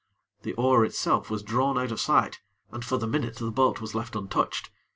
The 0.41 0.53
oar 0.53 0.83
itself 0.83 1.29
was 1.29 1.43
drawn 1.43 1.75
down 1.75 1.83
out 1.85 1.91
of 1.91 2.01
sight, 2.01 2.39
and 2.71 2.83
for 2.83 2.97
the 2.97 3.05
minute 3.05 3.35
the 3.35 3.51
boat 3.51 3.79
was 3.79 3.93
left 3.93 4.15
untouched. 4.15 4.71